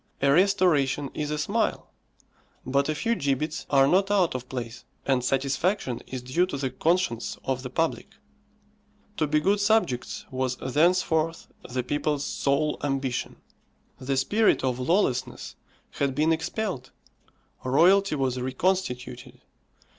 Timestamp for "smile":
1.37-1.87